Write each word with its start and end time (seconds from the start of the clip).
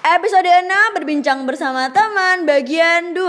Episode 0.00 0.48
6 0.48 0.96
berbincang 0.96 1.44
bersama 1.44 1.92
teman 1.92 2.48
bagian 2.48 3.12
2 3.12 3.20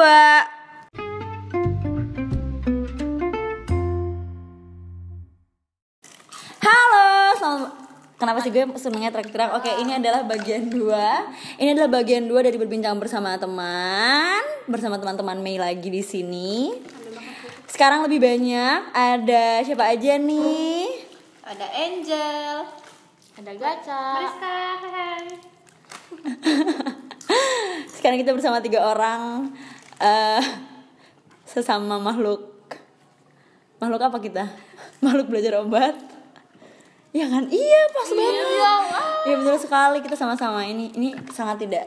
Halo, 6.63 7.35
selamat 7.35 7.71
Kenapa 8.15 8.39
sih 8.39 8.55
gue 8.55 8.63
senengnya 8.79 9.11
teriak-teriak? 9.11 9.51
Oke, 9.59 9.67
ini 9.83 9.99
adalah 9.99 10.23
bagian 10.23 10.71
2 10.71 11.59
Ini 11.59 11.75
adalah 11.75 11.91
bagian 11.91 12.31
2 12.31 12.39
dari 12.39 12.55
berbincang 12.55 12.95
bersama 13.03 13.35
teman 13.35 14.39
Bersama 14.63 14.95
teman-teman 14.95 15.43
Mei 15.43 15.59
lagi 15.59 15.91
di 15.91 15.99
sini 15.99 16.71
Sekarang 17.67 18.07
lebih 18.07 18.23
banyak 18.23 18.95
Ada 18.95 19.67
siapa 19.67 19.91
aja 19.91 20.15
nih? 20.15 20.87
Ada 21.43 21.67
Angel, 21.67 22.55
Ada 23.43 23.51
gacha. 23.59 24.03
Mariska, 24.15 24.55
hai. 24.87 25.50
Sekarang 27.95 28.17
kita 28.21 28.31
bersama 28.33 28.61
tiga 28.61 28.81
orang 28.81 29.51
eh 30.01 30.43
Sesama 31.45 31.99
makhluk 31.99 32.47
Makhluk 33.81 34.01
apa 34.01 34.17
kita? 34.23 34.45
Makhluk 35.03 35.27
belajar 35.27 35.59
obat 35.61 35.97
Ya 37.11 37.27
kan? 37.27 37.45
Iya 37.51 37.81
pas 37.91 38.09
banget 38.09 38.45
Iya 39.27 39.35
betul 39.41 39.57
sekali 39.59 39.99
kita 39.99 40.15
sama-sama 40.15 40.63
ini 40.63 40.95
Ini 40.95 41.09
sangat 41.35 41.61
tidak 41.61 41.85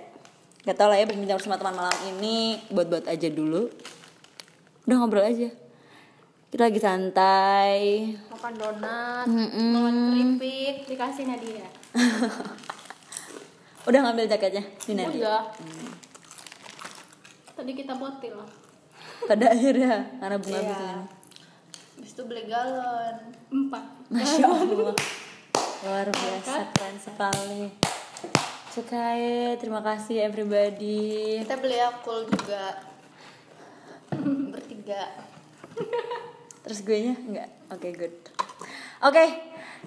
Gak 0.64 0.76
tau 0.80 0.88
lah 0.88 0.96
ya 0.96 1.04
berbincang 1.04 1.36
bersama 1.40 1.56
teman 1.56 1.76
malam 1.76 1.98
ini 2.16 2.60
Buat-buat 2.72 3.08
aja 3.08 3.28
dulu 3.32 3.68
Udah 4.84 4.96
ngobrol 5.00 5.24
aja 5.24 5.48
Kita 6.52 6.68
lagi 6.68 6.80
santai 6.80 8.14
Makan 8.44 8.60
donat. 8.60 9.24
Mm-mm. 9.24 9.72
Makan 9.72 9.94
keripik. 10.12 10.76
Dikasih 10.84 11.24
Nadia. 11.24 11.64
Udah 13.84 14.00
ngambil 14.00 14.24
jaketnya 14.24 14.64
Nadia 14.90 15.12
Udah. 15.20 15.42
Tadi 17.54 17.72
kita 17.72 17.94
botil. 17.94 18.34
Pada 19.24 19.46
akhirnya 19.52 20.08
Karena 20.18 20.36
bunga 20.40 20.58
Iya. 20.58 20.68
bisa 20.68 20.88
Habis 21.94 22.12
itu 22.12 22.22
beli 22.26 22.42
galon. 22.48 23.16
Empat. 23.52 23.84
Masya 24.10 24.44
Allah 24.48 24.96
Luar 25.84 26.08
biasa 26.08 26.60
keren 26.72 26.96
sekali 26.96 27.62
Cukai 28.72 29.54
Terima 29.60 29.80
kasih 29.80 30.24
everybody 30.24 31.44
Kita 31.44 31.60
beli 31.60 31.76
Yakul 31.76 32.24
juga. 32.26 32.80
Bertiga. 34.50 35.02
Terus 36.64 36.78
gue 36.80 36.98
nya 37.04 37.14
Enggak 37.20 37.50
Oke 37.68 37.88
good 37.92 38.16
Oke 39.04 39.24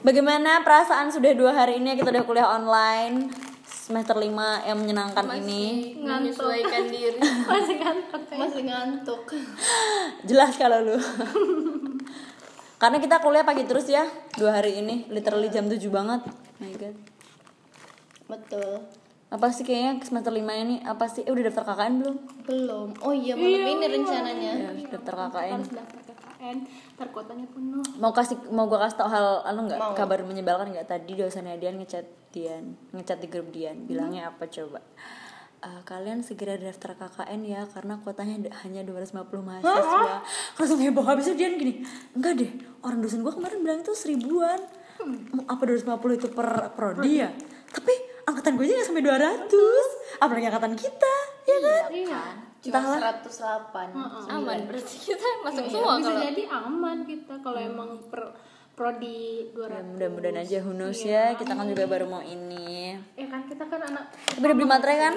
Bagaimana 0.06 0.62
perasaan 0.62 1.10
sudah 1.10 1.34
dua 1.34 1.50
hari 1.52 1.82
ini 1.82 1.98
kita 1.98 2.14
udah 2.14 2.24
kuliah 2.24 2.46
online 2.54 3.47
Semester 3.88 4.20
5 4.20 4.68
yang 4.68 4.78
menyenangkan 4.84 5.24
ini 5.40 5.96
Menyesuaikan 5.96 6.92
diri. 6.92 7.16
Masih 7.48 7.76
ngantuk. 7.80 8.22
Masih 8.36 8.64
ngantuk. 8.68 9.24
Jelas 10.28 10.60
kalau 10.60 10.84
lu 10.84 11.00
Karena 12.76 13.00
kita 13.00 13.24
kuliah 13.24 13.48
pagi 13.48 13.64
terus 13.64 13.88
ya 13.88 14.04
Dua 14.36 14.60
hari 14.60 14.84
ini 14.84 15.08
Literally 15.08 15.48
jam 15.48 15.72
7 15.72 15.80
banget 15.88 16.20
My 16.60 16.72
god 16.76 16.96
Betul. 18.28 18.84
Apa 19.32 19.56
sih 19.56 19.64
kayaknya 19.64 20.04
semester 20.04 20.36
5 20.36 20.44
ini 20.44 20.84
Apa 20.84 21.08
sih 21.08 21.24
Eh 21.24 21.32
udah 21.32 21.48
daftar 21.48 21.64
KKN 21.72 21.94
belum? 22.04 22.18
Belum. 22.44 22.88
Oh 23.00 23.16
iya 23.16 23.40
malam 23.40 23.72
ini 23.72 23.86
rencananya. 23.88 24.52
Ya 24.68 24.72
daftar 24.92 25.32
KKN 25.32 25.64
Harus 25.64 25.72
daftar 25.72 26.17
KKN. 26.38 26.58
Ntar 26.96 27.08
kuotanya 27.10 27.48
penuh. 27.50 27.82
mau 27.98 28.14
kasih 28.14 28.38
mau 28.48 28.66
gue 28.66 28.78
kasih 28.78 28.96
tau 28.96 29.10
hal 29.10 29.42
anu 29.44 29.66
nggak? 29.66 29.98
Kabar 29.98 30.22
menyebalkan 30.22 30.70
nggak? 30.70 30.86
Tadi 30.86 31.12
dosennya 31.14 31.58
Dian 31.58 31.76
ngechat 31.76 32.06
Dian 32.30 32.78
ngechat 32.94 33.18
di 33.18 33.28
grup 33.28 33.50
Dian 33.50 33.84
bilangnya 33.84 34.30
apa 34.30 34.46
coba? 34.46 34.80
"Eh, 35.58 35.82
kalian 35.84 36.22
segera 36.22 36.54
daftar 36.54 36.94
KKN 36.94 37.42
ya 37.42 37.62
karena 37.66 37.98
kuotanya 37.98 38.38
hanya 38.62 38.86
250 38.86 39.42
mahasiswa. 39.42 40.22
Langsung 40.54 40.78
heboh 40.78 41.02
habisnya 41.02 41.34
Dian 41.34 41.58
gini 41.58 41.82
enggak 42.14 42.38
deh 42.38 42.52
orang 42.82 43.02
dosen 43.02 43.20
gue 43.20 43.34
kemarin 43.34 43.60
bilang 43.60 43.82
itu 43.82 43.92
seribuan. 43.92 44.62
Mau 45.34 45.42
apa 45.46 45.66
250 45.66 45.90
itu 46.16 46.28
per 46.30 46.48
prodi 46.72 47.22
ya? 47.22 47.30
Tapi 47.68 47.94
angkatan 48.24 48.54
gue 48.54 48.66
aja 48.66 48.74
nggak 48.76 48.88
sampai 48.88 49.04
200 49.04 50.22
apalagi 50.22 50.46
angkatan 50.46 50.74
kita 50.74 51.14
ya 51.46 51.58
kan? 51.60 51.84
Iya. 51.90 52.22
Cuma 52.58 52.82
Entahlah. 52.82 53.22
108. 53.22 54.34
Aman 54.34 54.60
berarti 54.66 54.96
kita 54.98 55.28
masuk 55.46 55.64
Iya, 55.64 55.72
semua 55.72 55.94
bisa 55.96 56.10
kalau 56.10 56.22
jadi 56.26 56.44
aman 56.50 56.98
kita 57.06 57.34
kalau 57.40 57.60
emang 57.62 57.90
per 58.10 58.22
prodi 58.74 59.50
Ya, 59.50 59.82
200. 59.82 59.94
mudah-mudahan 59.94 60.38
aja 60.38 60.58
who 60.62 60.74
knows 60.74 61.02
ya. 61.02 61.34
Kita 61.34 61.54
kan 61.54 61.66
juga 61.66 61.86
baru 61.86 62.06
mau 62.06 62.22
ini. 62.22 62.98
Ya 63.14 63.26
kan 63.26 63.46
kita 63.46 63.66
kan 63.66 63.82
anak 63.84 64.10
tapi 64.28 64.44
udah 64.44 64.56
beli 64.56 64.68
materai 64.68 64.98
kan? 65.00 65.16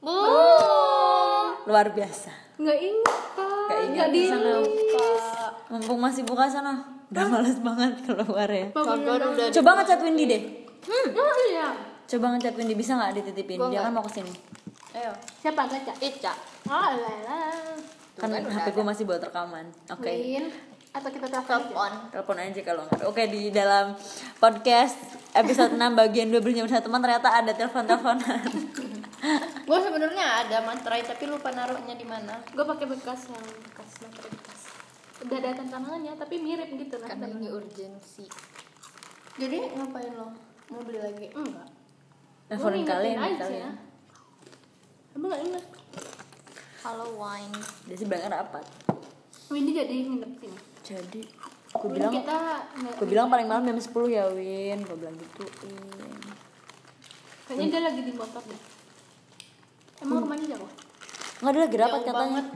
Oh. 0.00 1.54
luar 1.64 1.90
biasa. 1.90 2.30
Nggak 2.56 2.78
ingat 2.80 3.22
kak. 3.34 3.66
Gak 3.68 3.80
ingat 3.92 4.08
di 4.08 4.20
sana. 4.24 4.50
Kak, 4.64 5.52
mumpung 5.68 6.00
masih 6.00 6.22
buka 6.24 6.48
sana. 6.48 6.80
Udah 7.08 7.24
males 7.28 7.58
banget 7.60 7.92
keluar 8.02 8.48
ya. 8.48 8.66
Coba 9.52 9.70
ngecat 9.76 10.00
Windy 10.00 10.24
deh. 10.24 10.42
Oh 11.12 11.36
iya. 11.50 11.68
coba 12.08 12.32
ngecat 12.32 12.56
Windy 12.56 12.72
bisa 12.72 12.96
nggak 12.96 13.20
dititipin? 13.20 13.60
Dia 13.68 13.84
kan 13.84 13.92
mau 13.92 14.00
ke 14.00 14.12
sini 14.16 14.32
Ayo. 14.96 15.12
Siapa 15.44 15.68
gacha? 15.68 15.92
Ica. 16.00 16.32
Oh 16.68 16.90
lala. 16.96 17.40
kan 18.18 18.34
HP 18.34 18.74
gue 18.74 18.82
masih 18.82 19.06
buat 19.06 19.22
rekaman 19.22 19.70
oke 19.86 20.02
Win 20.02 20.50
atau 20.90 21.06
kita 21.06 21.30
telepon? 21.30 21.92
Telepon. 22.10 22.34
aja 22.34 22.60
kalau 22.66 22.82
nggak 22.90 23.06
oke 23.06 23.22
di 23.30 23.54
dalam 23.54 23.94
podcast 24.42 24.98
episode 25.38 25.78
6 25.78 25.78
bagian 25.94 26.26
2 26.26 26.42
berjam 26.42 26.66
bersama 26.66 26.82
teman 26.82 27.00
ternyata 27.06 27.28
ada 27.30 27.52
telepon-teleponan 27.54 28.42
Gue 29.68 29.78
sebenarnya 29.84 30.46
ada 30.46 30.64
materai 30.64 31.04
tapi 31.04 31.28
lupa 31.28 31.52
naruhnya 31.52 31.92
di 31.92 32.06
mana. 32.06 32.40
Gue 32.54 32.64
pakai 32.64 32.86
bekas 32.88 33.28
yang 33.28 33.44
bekas 33.68 34.00
materi 34.00 34.30
bekas. 34.32 34.60
Udah 35.26 35.36
ada 35.44 35.50
tantangannya 35.60 36.12
tapi 36.16 36.40
mirip 36.40 36.72
gitu 36.72 36.96
lah. 37.02 37.10
Karena 37.10 37.26
ini 37.28 37.52
urgensi. 37.52 38.24
Jadi 39.36 39.58
ngapain 39.76 40.14
lo? 40.16 40.32
Mau 40.72 40.80
beli 40.80 41.02
lagi? 41.02 41.28
enggak. 41.36 41.68
teleponin 42.48 42.84
kalian 42.88 43.18
kalian 43.36 43.87
Kamu 45.18 45.34
nggak 45.34 45.42
inget? 45.50 45.64
Halo 46.86 47.18
wine. 47.18 47.50
dia 47.90 47.96
sih 47.98 48.06
bilangnya 48.06 48.38
rapat 48.38 48.62
Windy 49.50 49.74
jadi 49.74 50.06
nginep 50.06 50.30
sini. 50.38 50.58
jadi 50.86 51.22
aku 51.74 51.90
Dulu 51.90 51.98
bilang 51.98 52.12
kita 52.14 52.38
aku 52.94 53.02
bilang 53.02 53.26
paling 53.26 53.50
malam 53.50 53.66
jam 53.66 53.74
10 53.74 54.14
ya 54.14 54.30
Win 54.30 54.78
gue 54.86 54.94
bilang 54.94 55.18
gitu 55.18 55.42
kayaknya 57.50 57.66
dia 57.66 57.80
lagi 57.82 58.00
di 58.06 58.14
motor 58.14 58.46
deh. 58.46 58.60
Emang 60.06 60.22
rumahnya 60.22 60.54
jauh? 60.54 60.70
nggak 61.42 61.50
ada 61.50 61.60
lagi 61.66 61.76
rapat 61.82 61.98
Jauh 61.98 62.06
katanya 62.06 62.22
banget. 62.22 62.46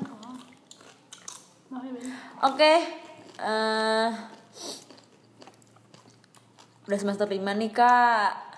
Maaf 1.67 1.83
ya 1.83 1.93
Win. 1.99 2.07
Oke, 2.47 2.75
eh 3.43 4.11
udah 6.87 6.99
semester 7.03 7.27
5 7.27 7.43
nih 7.43 7.71
kak. 7.75 8.52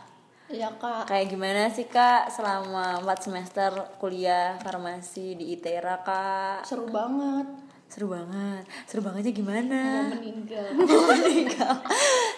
Iya 0.54 0.70
kak. 0.78 1.10
Kayak 1.10 1.26
gimana 1.34 1.62
sih 1.66 1.90
kak 1.90 2.30
selama 2.30 3.02
4 3.02 3.26
semester 3.26 3.70
kuliah 3.98 4.54
farmasi 4.62 5.34
di 5.34 5.58
ITERA 5.58 6.06
kak? 6.06 6.62
Seru 6.62 6.86
banget. 6.94 7.46
Seru 7.90 8.10
banget, 8.10 8.64
seru 8.90 9.06
bangetnya 9.06 9.34
gimana? 9.34 10.06
Mau 10.06 10.18
meninggal. 10.18 10.66
Mau 10.78 11.04
meninggal, 11.14 11.74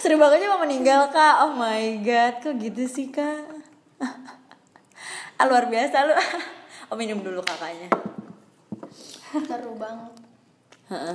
seru 0.00 0.21
bangetnya 0.21 0.53
mau 0.53 0.60
meninggal 0.60 1.09
kak. 1.09 1.49
Oh 1.49 1.53
my 1.56 2.04
god, 2.04 2.44
kok 2.44 2.60
gitu 2.60 2.84
sih 2.84 3.09
kak? 3.09 3.41
ah, 5.41 5.44
luar 5.48 5.72
biasa 5.72 6.04
lu. 6.04 6.12
oh 6.93 6.97
minum 6.97 7.25
dulu 7.25 7.41
kakaknya. 7.41 7.88
Seru 9.33 9.81
banget. 9.81 10.12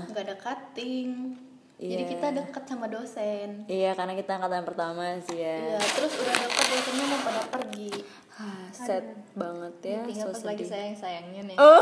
Gak 0.09 0.25
ada 0.25 0.35
cutting. 0.41 1.37
Jadi 1.81 1.97
Iya. 1.97 2.11
kita 2.13 2.27
deket 2.31 2.63
sama 2.63 2.85
dosen. 2.85 3.65
Iya 3.65 3.97
karena 3.97 4.13
kita 4.13 4.37
angkatan 4.37 4.61
pertama 4.63 5.01
sih 5.19 5.33
ya. 5.35 5.57
Iya, 5.57 5.79
terus 5.81 6.13
udah 6.13 6.35
deket 6.37 6.65
dosennya 6.67 7.05
mau 7.07 7.19
pada 7.19 7.41
pergi. 7.49 7.89
Sad 8.71 9.05
banget 9.33 9.75
ya, 9.83 9.99
Tinggal 10.01 10.27
so 10.27 10.33
pas 10.33 10.43
lagi 10.43 10.61
sedih. 10.61 10.69
sayang-sayangnya 10.71 11.41
nih. 11.43 11.57
Oh, 11.57 11.81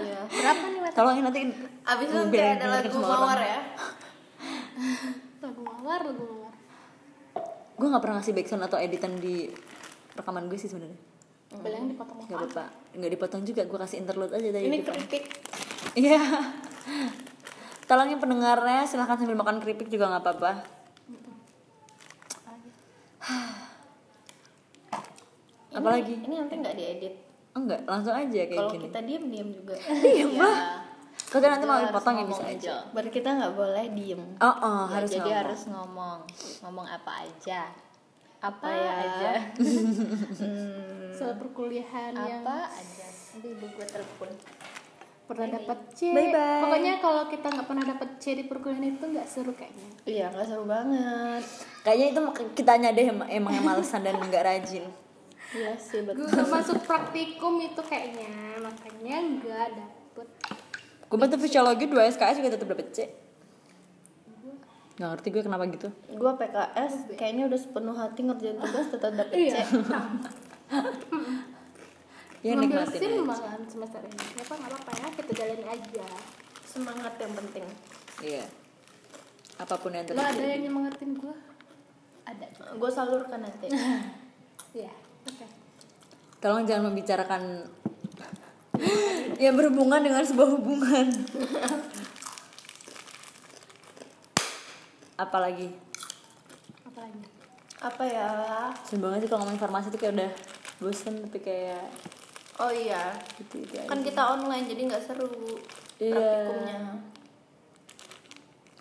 Iya. 0.00 0.20
Berapa 0.24 0.64
nih 0.68 0.80
Wet? 0.80 0.92
tolongin 0.92 1.22
nanti 1.22 1.40
Abis 1.84 2.06
itu 2.08 2.20
kayak 2.30 2.52
ada 2.56 2.66
lagu 2.72 2.96
mawar 2.96 3.38
ya. 3.38 3.60
Lagu 5.44 5.60
mawar, 5.60 6.00
lagu 6.04 6.22
mawar. 6.24 6.54
Gue 7.74 7.86
gak 7.88 8.00
pernah 8.00 8.16
ngasih 8.18 8.32
backsound 8.32 8.64
atau 8.64 8.78
editan 8.78 9.18
di 9.18 9.50
rekaman 10.14 10.46
gue 10.46 10.56
sih 10.56 10.66
sebenarnya. 10.66 10.98
Beli 11.54 11.74
yang 11.76 11.86
dipotong 11.86 12.18
Gak 12.20 12.34
apa-apa, 12.34 12.64
nggak 12.94 13.10
dipotong 13.12 13.42
juga. 13.42 13.62
Gue 13.62 13.78
kasih 13.78 13.98
interlude 13.98 14.30
aja 14.30 14.48
tadi. 14.48 14.64
Ini 14.64 14.78
depan. 14.78 14.94
keripik. 14.94 15.24
Iya. 17.84 17.86
Tolongin 17.86 18.16
pendengarnya, 18.16 18.80
silahkan 18.82 19.14
sambil 19.14 19.36
makan 19.36 19.60
keripik 19.60 19.86
juga 19.86 20.08
nggak 20.08 20.24
apa-apa. 20.24 20.52
Ini- 25.66 25.76
Apalagi? 25.76 26.14
Ini 26.18 26.34
nanti 26.38 26.54
nggak 26.56 26.74
diedit. 26.74 27.14
Enggak, 27.52 27.84
langsung 27.84 28.10
aja 28.12 28.24
kayak 28.42 28.56
Kalau 28.56 28.72
gini. 28.72 28.84
kita 28.84 28.98
diem 29.00 29.24
diem 29.28 29.48
juga. 29.52 29.74
Diem 29.76 30.30
Iya. 30.32 30.40
lah. 30.40 30.58
Kalau 31.26 31.46
nanti 31.46 31.66
mau 31.66 31.78
dipotong 31.80 32.14
ya 32.16 32.24
bisa 32.24 32.42
aja. 32.42 32.74
Berarti 32.88 33.10
kita 33.12 33.28
nggak 33.32 33.52
boleh 33.52 33.84
diem. 33.92 34.22
Oh, 34.38 34.48
oh 34.48 34.82
Ya, 34.84 34.92
harus 34.92 35.10
jadi 35.10 35.20
ngomong. 35.20 35.38
harus 35.40 35.62
ngomong 35.66 36.18
ngomong 36.60 36.86
apa 36.88 37.12
aja 37.20 37.60
apa 38.40 38.68
ya 38.68 38.92
aja. 38.98 39.32
Hmm, 40.34 41.10
soal 41.10 41.34
perkuliahan 41.36 42.12
yang 42.12 42.42
apa 42.42 42.68
aja 42.70 43.06
nanti 43.30 43.48
ibu 43.50 43.66
gue 43.68 43.86
telepon 43.86 44.28
pernah 45.24 45.48
dapat 45.50 45.78
C 45.90 46.00
Bye-bye. 46.10 46.60
pokoknya 46.60 46.92
kalau 46.98 47.22
kita 47.26 47.46
nggak 47.48 47.64
pernah 47.64 47.84
dapat 47.86 48.08
C 48.16 48.24
di 48.32 48.44
perkuliahan 48.44 48.84
itu 48.86 49.04
nggak 49.06 49.24
seru 49.24 49.52
kayaknya 49.52 49.88
iya 50.04 50.28
nggak 50.28 50.44
seru 50.44 50.64
banget 50.64 51.42
Kayaknya 51.80 52.06
itu 52.06 52.20
kitanya 52.54 52.88
deh 52.90 53.06
em- 53.06 53.30
emang 53.34 53.52
yang 53.52 53.64
malesan 53.64 54.00
dan 54.00 54.16
nggak 54.18 54.40
rajin. 54.42 54.84
iya 55.50 55.72
sih 55.74 56.00
betul 56.00 56.24
gue 56.24 56.44
masuk 56.46 56.76
praktikum 56.82 57.56
itu 57.58 57.80
kayaknya 57.80 58.28
makanya 58.58 59.16
nggak 59.34 59.66
dapet 59.74 60.28
Gue 61.04 61.18
bantu 61.18 61.36
fisiologi 61.38 61.84
2 61.84 61.94
SKS 62.10 62.36
juga 62.38 62.50
tetap 62.50 62.68
dapet 62.68 62.88
C. 62.90 62.98
Gak 64.94 65.08
ngerti 65.10 65.28
gue 65.28 65.42
kenapa 65.42 65.66
gitu. 65.68 65.88
gue 65.90 66.32
PKS 66.34 66.92
kayaknya 67.12 67.46
udah 67.46 67.56
sepenuh 67.56 67.92
hati 67.92 68.20
ngerjain 68.22 68.56
tugas 68.56 68.86
tetap 68.88 69.10
dapet 69.12 69.34
Iya. 69.42 69.62
C 69.62 69.74
Ya 72.44 72.52
ngambil 72.52 72.84
sim 72.92 73.24
malahan 73.24 73.64
semester 73.64 74.04
ini 74.04 74.20
apa 74.36 74.52
nggak 74.52 74.68
apa-apa 74.68 74.92
ya 74.94 75.08
kita 75.16 75.32
jalanin 75.32 75.64
aja 75.64 76.06
semangat 76.62 77.16
yang 77.16 77.32
penting 77.34 77.64
Iya. 78.20 78.44
Apa 79.56 79.74
pun 79.74 79.90
yang 79.90 80.04
lo 80.04 80.12
ada 80.14 80.28
terjadi. 80.28 80.52
yang 80.52 80.62
nyemangatin 80.68 81.10
gue 81.16 81.34
ada 82.24 82.44
gue 82.52 82.90
salurkan 82.92 83.40
nanti 83.40 83.72
Iya, 84.76 84.92
oke. 85.24 85.46
Tolong 86.38 86.66
jangan 86.66 86.90
membicarakan 86.90 87.42
yang 89.36 89.54
berhubungan 89.54 90.02
dengan 90.02 90.20
sebuah 90.20 90.50
hubungan. 90.52 91.06
Apalagi 95.16 95.70
Apa 96.84 97.00
lagi? 97.00 97.20
apa 97.78 98.00
ya 98.02 98.28
banget 98.90 99.18
sih 99.20 99.28
kalau 99.28 99.44
ngomong 99.44 99.60
informasi 99.60 99.92
tuh 99.92 100.00
kayak 100.00 100.16
udah 100.16 100.30
bosen 100.80 101.20
tapi 101.20 101.36
kayak 101.38 101.84
oh 102.58 102.70
iya. 102.70 103.10
Gitu 103.34 103.62
gitu 103.62 103.74
aja. 103.76 103.88
kan 103.88 103.98
kita 104.00 104.22
online 104.22 104.64
jadi 104.66 104.82
nggak 104.86 105.02
seru 105.02 105.30
Iya. 105.94 106.14
praktikumnya. 106.14 106.78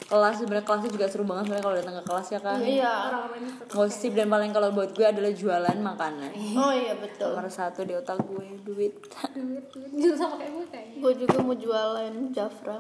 Kelas 0.04 0.36
sebenarnya 0.38 0.66
kelasnya 0.68 0.92
juga 0.94 1.06
seru 1.10 1.24
banget 1.26 1.44
sebenarnya 1.48 1.66
kalau 1.66 1.78
datang 1.80 1.96
ke 1.98 2.04
kelas 2.06 2.28
ya 2.30 2.40
kan 2.40 2.60
iya. 2.62 2.94
Orang-orang 3.10 3.40
ini 3.40 3.50
seru. 3.50 3.68
gosip 3.72 4.12
dan 4.14 4.28
paling 4.30 4.52
kalau 4.52 4.70
buat 4.70 4.90
gue 4.94 5.06
adalah 5.06 5.32
jualan 5.34 5.78
makanan. 5.80 6.32
Oh 6.54 6.74
iya 6.74 6.94
betul. 6.94 7.34
Nomor 7.34 7.50
satu 7.50 7.82
di 7.82 7.94
otak 7.94 8.22
gue 8.22 8.46
duit. 8.62 8.94
Duit, 9.34 9.66
duit. 9.74 9.90
Juga 9.90 10.16
sama 10.16 10.36
kayak 10.38 10.52
gue 10.54 10.66
kayaknya. 10.70 10.98
gue 11.02 11.14
juga 11.26 11.38
mau 11.42 11.56
jualan 11.56 12.14
Jafra. 12.30 12.78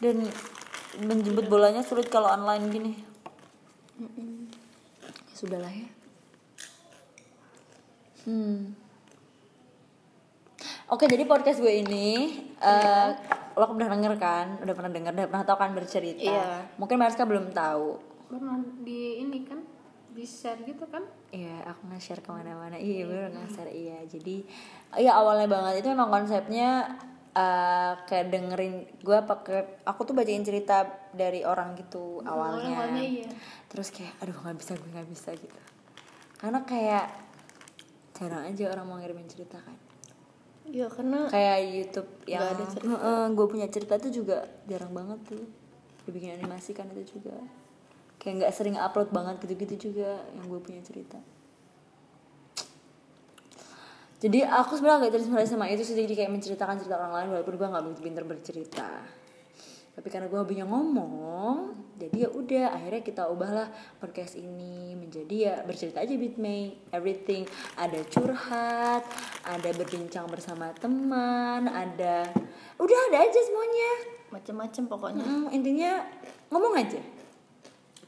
Dan 0.00 0.16
menjemput 1.02 1.44
bolanya 1.48 1.84
sulit 1.84 2.08
kalau 2.08 2.28
online 2.28 2.64
gini. 2.68 2.92
Ya 4.00 4.08
sudahlah 5.34 5.72
ya. 5.72 5.88
Hmm 8.22 8.81
Oke, 10.92 11.08
jadi 11.08 11.24
podcast 11.24 11.56
gue 11.64 11.72
ini 11.72 12.36
eh 12.60 13.08
lo 13.56 13.64
udah 13.64 13.88
denger 13.88 14.12
kan? 14.20 14.60
Udah 14.60 14.76
pernah 14.76 14.92
denger, 14.92 15.12
udah 15.16 15.28
pernah 15.32 15.44
tau 15.48 15.56
kan 15.56 15.72
bercerita. 15.72 16.20
Iya. 16.20 16.68
Mungkin 16.76 17.00
Mariska 17.00 17.24
belum 17.24 17.48
tahu. 17.56 17.96
Pernah 18.28 18.60
di 18.84 19.24
ini 19.24 19.40
kan 19.40 19.64
di 20.12 20.20
share 20.28 20.60
gitu 20.68 20.84
kan? 20.92 21.00
Iya, 21.32 21.64
aku 21.64 21.88
nge-share 21.88 22.20
ke 22.20 22.28
mana-mana. 22.28 22.76
Iya, 22.76 23.08
bener 23.08 23.32
nge-share. 23.32 23.72
Iya, 23.72 24.04
jadi 24.04 24.44
iya 25.00 25.16
awalnya 25.16 25.48
banget 25.48 25.80
itu 25.80 25.88
memang 25.96 26.12
konsepnya 26.12 26.92
eh 27.32 27.92
kayak 28.04 28.28
dengerin 28.28 28.84
gue 29.00 29.18
pakai 29.24 29.80
aku 29.88 30.04
tuh 30.04 30.12
bacain 30.12 30.44
cerita 30.44 31.08
dari 31.16 31.40
orang 31.40 31.72
gitu 31.80 32.20
awalnya. 32.28 32.68
awalnya 32.68 33.00
iya. 33.00 33.32
Terus 33.72 33.88
kayak 33.88 34.12
aduh 34.20 34.36
nggak 34.36 34.60
bisa 34.60 34.76
gue 34.76 34.90
nggak 34.92 35.08
bisa 35.08 35.32
gitu. 35.40 35.60
Karena 36.36 36.60
kayak 36.68 37.08
jarang 38.12 38.44
aja 38.44 38.64
orang 38.76 38.84
mau 38.84 39.00
ngirimin 39.00 39.32
cerita 39.32 39.56
kan. 39.56 39.91
Iya 40.68 40.86
karena 40.86 41.26
Kayak 41.26 41.58
YouTube 41.66 42.10
yang 42.30 42.42
ada 42.44 42.64
cerita. 42.70 43.28
gue 43.34 43.46
punya 43.50 43.66
cerita 43.72 43.94
tuh 43.98 44.12
juga 44.14 44.46
jarang 44.70 44.92
banget 44.94 45.18
tuh. 45.26 45.44
Dibikin 46.06 46.38
animasi 46.38 46.74
kan 46.74 46.86
itu 46.94 47.18
juga. 47.18 47.34
Kayak 48.22 48.46
nggak 48.46 48.52
sering 48.54 48.76
upload 48.78 49.10
banget 49.10 49.42
gitu-gitu 49.42 49.90
juga 49.90 50.22
yang 50.34 50.46
gue 50.46 50.60
punya 50.62 50.82
cerita. 50.82 51.18
Jadi 54.22 54.46
aku 54.46 54.78
sebenarnya 54.78 54.98
agak 55.02 55.18
terinspirasi 55.18 55.50
sama 55.50 55.66
itu 55.66 55.82
sih 55.82 55.98
jadi 55.98 56.14
kayak 56.14 56.30
menceritakan 56.30 56.78
cerita 56.78 56.94
orang 56.94 57.10
lain 57.10 57.28
walaupun 57.34 57.58
gue 57.58 57.68
nggak 57.74 57.84
begitu 57.90 58.00
pinter 58.06 58.22
bercerita. 58.22 58.88
Tapi 59.92 60.08
karena 60.08 60.24
gue 60.24 60.34
hobinya 60.34 60.64
ngomong, 60.64 61.56
jadi 61.94 62.24
ya 62.24 62.28
udah 62.28 62.72
akhirnya 62.72 63.02
kita 63.02 63.28
ubahlah 63.28 63.68
podcast 63.98 64.34
ini 64.34 64.96
menjadi 64.96 65.36
ya 65.36 65.54
bercerita 65.62 66.00
aja 66.00 66.16
with 66.16 66.40
me 66.40 66.80
everything. 66.88 67.44
Ada 67.76 68.00
curhat, 68.08 69.04
ada 69.44 69.68
berbincang 69.70 70.24
bersama 70.26 70.72
teman, 70.74 71.68
ada 71.68 72.24
udah 72.76 72.98
ada 73.08 73.18
aja 73.20 73.40
semuanya. 73.42 73.92
macem-macem 74.32 74.88
pokoknya 74.88 75.20
Mm, 75.20 75.46
intinya 75.52 75.92
ngomong 76.48 76.72
aja. 76.74 76.96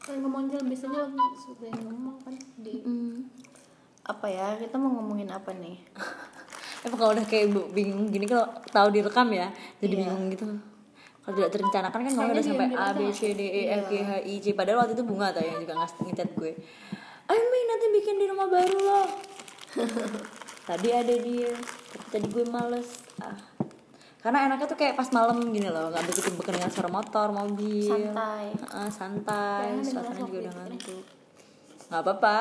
Kayak 0.00 0.24
ngomong 0.24 0.48
aja 0.48 0.56
biasanya 0.58 1.04
lagi 1.04 1.36
suka 1.38 1.68
ngomong 1.78 2.16
kan 2.18 2.32
di 2.58 2.80
Mm. 2.80 3.28
apa 4.02 4.26
ya 4.26 4.56
kita 4.56 4.72
mau 4.74 4.88
ngomongin 4.94 5.28
apa 5.28 5.52
nih 5.52 5.84
Emang 6.84 6.96
kalau 6.96 7.12
udah 7.12 7.24
kayak 7.24 7.48
bingung 7.72 8.08
gini 8.08 8.24
kalau 8.24 8.44
tahu 8.66 8.88
direkam 8.88 9.28
ya, 9.30 9.52
jadi 9.78 9.92
Iya. 9.92 10.00
bingung 10.08 10.32
gitu. 10.32 10.44
Kalau 11.24 11.34
tidak 11.40 11.52
terencanakan 11.56 11.98
kan 12.04 12.12
ngomongnya 12.12 12.36
udah 12.36 12.44
sampai 12.44 12.68
A 12.76 12.88
B 12.92 13.00
C 13.08 13.32
D 13.32 13.42
E 13.48 13.62
F 13.80 13.82
G 13.88 13.92
H 14.04 14.10
I 14.28 14.34
J. 14.44 14.46
Padahal 14.52 14.84
waktu 14.84 14.92
itu 14.92 15.04
bunga 15.08 15.32
tau 15.32 15.40
yang 15.40 15.56
juga 15.56 15.72
ngas 15.80 15.96
ngechat 16.04 16.30
gue. 16.36 16.52
Ami 17.24 17.60
nanti 17.64 17.86
bikin 17.96 18.20
di 18.20 18.26
rumah 18.28 18.44
baru 18.52 18.76
loh. 18.76 19.08
Tadi 20.68 20.88
ada 20.92 21.14
dia, 21.20 21.52
tapi 21.92 22.06
tadi 22.08 22.26
gue 22.32 22.44
males. 22.48 23.04
Ah. 23.20 23.36
Karena 24.24 24.48
enaknya 24.48 24.64
tuh 24.64 24.80
kayak 24.80 24.96
pas 24.96 25.12
malam 25.12 25.36
gini 25.52 25.68
loh, 25.68 25.92
nggak 25.92 26.08
begitu 26.08 26.32
dengan 26.40 26.72
suara 26.72 26.88
motor, 26.88 27.28
mobil. 27.36 27.84
Santai. 27.84 28.48
Ah, 28.72 28.88
santai, 28.88 29.76
Jangan 29.76 29.84
suasana 29.84 30.24
juga 30.24 30.36
udah 30.48 30.54
ngantuk. 30.56 31.04
Nggak 31.92 32.00
apa-apa, 32.00 32.38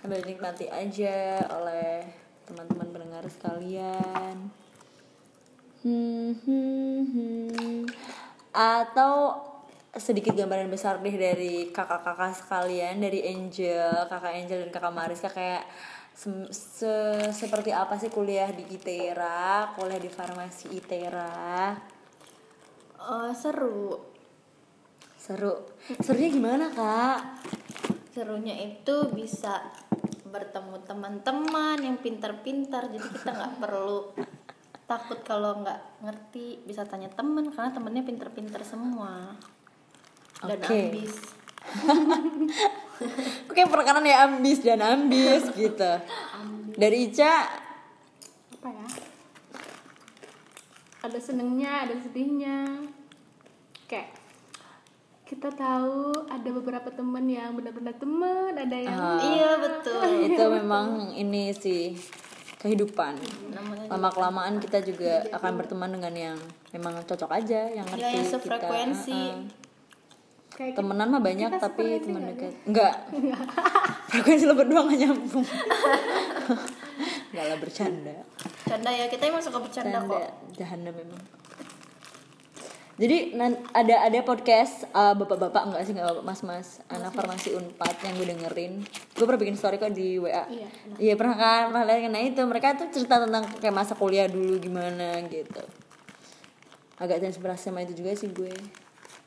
sambil 0.00 0.18
dinikmati 0.24 0.66
aja 0.72 1.44
oleh 1.60 2.08
teman-teman 2.48 2.88
pendengar 2.88 3.24
sekalian. 3.28 4.48
Hmm, 5.86 6.34
hmm, 6.42 7.00
hmm. 7.14 7.82
Atau 8.50 9.38
sedikit 9.94 10.34
gambaran 10.34 10.66
besar 10.66 10.98
deh 10.98 11.14
dari 11.14 11.70
kakak-kakak 11.70 12.34
sekalian 12.34 12.98
dari 12.98 13.22
Angel, 13.22 14.10
kakak 14.10 14.34
Angel 14.34 14.66
dan 14.66 14.70
kakak 14.74 14.94
Mariska 14.98 15.30
kayak 15.30 15.62
sem- 16.10 16.50
se- 16.50 17.30
seperti 17.30 17.70
apa 17.70 17.94
sih 18.02 18.10
kuliah 18.10 18.50
di 18.50 18.66
ITERA, 18.66 19.78
kuliah 19.78 20.02
di 20.02 20.10
farmasi 20.10 20.74
ITERA. 20.74 21.78
Eh, 22.98 23.32
seru 23.38 24.02
Seru. 25.14 25.54
Serunya 26.02 26.30
gimana, 26.30 26.66
Kak? 26.70 27.18
serunya 28.16 28.56
itu 28.64 29.12
bisa 29.12 29.60
bertemu 30.24 30.80
teman-teman 30.88 31.76
yang 31.84 32.00
pintar-pintar 32.00 32.88
jadi 32.88 33.04
kita 33.12 33.28
nggak 33.28 33.54
perlu 33.60 34.16
takut 34.86 35.18
kalau 35.26 35.60
nggak 35.60 35.80
ngerti 36.02 36.62
bisa 36.62 36.86
tanya 36.86 37.10
teman 37.10 37.50
karena 37.50 37.74
temennya 37.74 38.06
pintar-pintar 38.06 38.62
semua 38.62 39.34
dan 40.46 40.58
Oke. 40.62 40.78
ambis 40.94 41.14
Kok 43.46 43.52
kayak 43.52 43.68
perkanan 43.68 44.06
ya 44.08 44.24
ambis 44.24 44.64
dan 44.64 44.80
ambis 44.80 45.44
gitu. 45.58 45.92
Dari 46.72 46.96
Ica 47.12 47.44
apa 48.56 48.68
ya? 48.72 48.88
Ada 51.04 51.18
senengnya, 51.20 51.84
ada 51.84 51.94
sedihnya. 52.00 52.88
Kayak 53.84 54.16
kita 55.26 55.50
tahu 55.52 56.24
ada 56.30 56.48
beberapa 56.54 56.88
temen 56.88 57.26
yang 57.26 57.52
benar-benar 57.52 57.98
temen, 57.98 58.54
ada 58.54 58.78
yang 58.78 58.94
Ah. 58.96 59.18
iya 59.20 59.50
betul 59.58 60.06
itu 60.30 60.44
memang 60.46 61.10
ini 61.12 61.50
sih 61.50 61.98
kehidupan. 62.56 63.14
namanya 63.52 63.86
Lama 63.86 64.08
kelamaan 64.10 64.54
kita 64.58 64.80
juga 64.82 65.22
akan 65.30 65.52
berteman 65.60 65.90
dengan 65.92 66.14
yang 66.14 66.38
memang 66.72 66.98
cocok 67.04 67.30
aja, 67.30 67.68
yang 67.70 67.84
ngerti 67.86 68.02
Ya, 68.02 68.10
yang 68.16 68.26
kita. 68.26 68.34
kayak 70.56 70.72
Temenan 70.72 71.08
mah 71.12 71.20
banyak 71.20 71.50
kita 71.52 71.60
tapi 71.60 71.84
teman 72.00 72.22
dekat. 72.32 72.52
Enggak. 72.64 72.94
Frekuensi 74.08 74.44
lo 74.48 74.56
berdua 74.56 74.88
gak 74.88 74.98
nyambung. 74.98 75.44
Enggak 77.30 77.44
lah 77.44 77.58
bercanda. 77.60 78.16
canda 78.64 78.90
ya 78.90 79.06
kita 79.06 79.28
emang 79.28 79.44
suka 79.44 79.60
bercanda 79.60 80.00
Canda 80.00 80.08
kok 80.08 80.20
jahanam 80.56 80.94
memang. 80.96 81.20
Jadi 82.96 83.36
ada 83.76 84.08
ada 84.08 84.18
podcast 84.24 84.88
uh, 84.96 85.12
bapak-bapak 85.12 85.68
enggak 85.68 85.82
sih? 85.84 85.92
Enggak 85.92 86.24
mas-mas. 86.24 86.80
Anak 86.88 87.12
farmasi 87.12 87.52
Unpad 87.52 87.92
yang 88.00 88.16
gue 88.16 88.26
dengerin. 88.32 88.72
Gue 89.12 89.24
pernah 89.28 89.40
bikin 89.44 89.56
story 89.60 89.76
kok 89.76 89.92
di 89.92 90.16
WA. 90.16 90.48
Iya, 90.48 90.68
Iya 90.96 91.14
pernah 91.20 91.36
kan? 91.36 91.62
Pernah 91.68 91.84
lihat 91.84 92.00
kan? 92.08 92.10
Nah 92.16 92.22
itu. 92.24 92.40
Mereka 92.40 92.66
tuh 92.80 92.88
cerita 92.88 93.20
tentang 93.20 93.44
kayak 93.60 93.74
masa 93.76 93.92
kuliah 94.00 94.24
dulu 94.32 94.56
gimana 94.56 95.20
gitu. 95.28 95.60
Agak 96.96 97.20
terinspirasi 97.20 97.68
sama 97.68 97.84
itu 97.84 97.92
juga 97.92 98.16
sih 98.16 98.32
gue. 98.32 98.56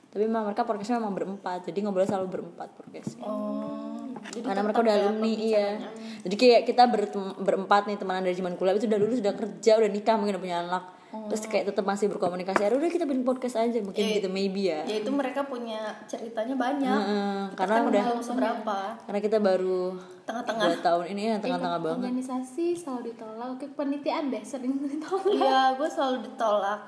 Tapi 0.09 0.25
memang 0.25 0.49
mereka 0.49 0.65
podcastnya 0.65 0.97
memang 0.97 1.13
berempat, 1.13 1.69
jadi 1.69 1.85
ngobrol 1.85 2.01
selalu 2.01 2.41
berempat 2.41 2.73
podcastnya. 2.73 3.21
oh. 3.29 4.09
Jadi 4.33 4.41
karena 4.41 4.61
mereka 4.65 4.81
udah 4.81 4.95
alumni 4.97 5.31
iya. 5.31 5.77
jadi 6.25 6.35
kayak 6.35 6.61
kita 6.65 6.83
bertem- 6.89 7.37
berempat 7.39 7.85
nih 7.85 7.97
temenan 8.01 8.25
dari 8.25 8.33
zaman 8.33 8.57
kuliah. 8.57 8.73
Itu 8.73 8.89
udah 8.89 8.99
dulu 8.99 9.13
sudah 9.13 9.33
kerja 9.37 9.77
udah 9.77 9.89
nikah 9.93 10.17
mungkin 10.17 10.33
udah 10.37 10.43
punya 10.43 10.57
anak 10.65 10.83
terus 11.09 11.41
kayak 11.43 11.65
tetap 11.67 11.81
masih 11.83 12.05
berkomunikasi 12.07 12.61
"Ya 12.61 12.69
udah 12.71 12.85
kita 12.87 13.03
bikin 13.03 13.23
podcast 13.23 13.57
aja 13.57 13.77
mungkin 13.79 13.97
Iya. 13.99 14.15
gitu 14.15 14.29
maybe 14.29 14.61
ya. 14.63 14.85
ya 14.85 14.95
itu 14.97 15.09
mereka 15.09 15.41
punya 15.43 15.77
ceritanya 16.05 16.53
banyak. 16.53 16.85
Heeh, 16.95 17.41
Kita 17.47 17.57
karena 17.57 17.75
kan 17.75 17.83
udah 17.87 18.03
seberapa 18.19 18.77
karena 19.01 19.19
kita 19.19 19.37
baru 19.39 19.97
tengah-tengah. 20.23 20.65
dua 20.67 20.77
tahun 20.79 21.05
ini 21.09 21.21
ya 21.23 21.35
tengah-tengah 21.39 21.79
banget. 21.79 21.97
organisasi 22.03 22.65
selalu 22.75 23.01
ditolak. 23.09 23.47
Oke 23.51 23.65
penelitian 23.67 24.23
deh 24.27 24.43
sering 24.43 24.73
ditolak. 24.85 25.33
Iya 25.33 25.61
gue 25.73 25.89
selalu 25.89 26.17
ditolak. 26.23 26.81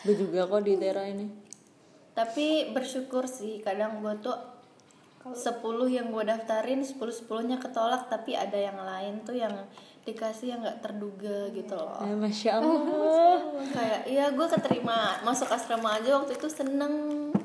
Gue 0.00 0.14
juga 0.16 0.40
kok 0.46 0.62
di 0.62 0.74
Tera 0.76 1.02
ini. 1.04 1.26
Tapi 2.10 2.46
bersyukur 2.70 3.24
sih 3.24 3.58
kadang 3.58 3.98
gue 3.98 4.14
tuh 4.20 4.36
10 5.22 5.60
yang 5.86 6.08
gue 6.08 6.24
daftarin 6.24 6.80
10 6.80 6.96
10 6.96 7.28
nya 7.44 7.56
ketolak 7.56 8.08
tapi 8.08 8.32
ada 8.32 8.56
yang 8.56 8.76
lain 8.76 9.20
tuh 9.20 9.32
yang 9.32 9.52
dikasih 10.00 10.46
yang 10.50 10.60
nggak 10.60 10.80
terduga 10.80 11.46
gitu 11.50 11.76
loh. 11.76 12.00
Ya, 12.00 12.14
masya 12.14 12.50
Allah. 12.58 13.36
Kayak 13.68 14.00
iya 14.06 14.24
gue 14.28 14.46
keterima 14.48 14.96
masuk 15.20 15.46
asrama 15.46 15.94
aja 15.94 16.16
waktu 16.16 16.34
itu 16.34 16.48
seneng 16.48 16.94